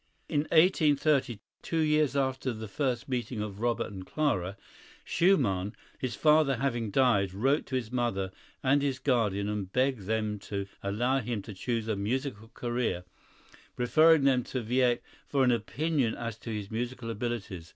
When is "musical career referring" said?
11.95-14.23